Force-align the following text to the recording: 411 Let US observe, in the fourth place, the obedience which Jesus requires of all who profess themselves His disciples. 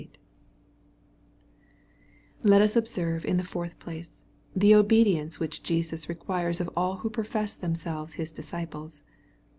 411 2.41 2.41
Let 2.49 2.61
US 2.63 2.75
observe, 2.75 3.23
in 3.23 3.37
the 3.37 3.43
fourth 3.43 3.77
place, 3.77 4.19
the 4.55 4.73
obedience 4.73 5.39
which 5.39 5.61
Jesus 5.61 6.09
requires 6.09 6.59
of 6.59 6.71
all 6.75 6.95
who 6.95 7.09
profess 7.11 7.53
themselves 7.53 8.15
His 8.15 8.31
disciples. 8.31 9.05